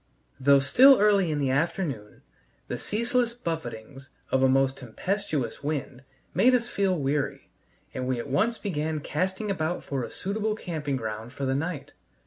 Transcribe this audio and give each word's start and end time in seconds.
Though 0.39 0.57
still 0.57 0.99
early 0.99 1.29
in 1.29 1.37
the 1.37 1.51
afternoon, 1.51 2.23
the 2.67 2.79
ceaseless 2.79 3.35
buffetings 3.35 4.09
of 4.31 4.41
a 4.41 4.49
most 4.49 4.77
tempestuous 4.79 5.61
wind 5.63 6.01
made 6.33 6.55
us 6.55 6.67
feel 6.67 6.97
weary, 6.97 7.51
and 7.93 8.07
we 8.07 8.17
at 8.17 8.25
once 8.27 8.57
began 8.57 9.01
casting 9.01 9.51
about 9.51 9.83
for 9.83 10.03
a 10.03 10.09
suitable 10.09 10.55
camping 10.55 10.95
ground 10.97 11.33
for 11.33 11.45
the 11.45 11.53
night. 11.53 11.93